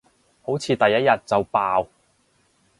[0.41, 1.87] 好似第一日就爆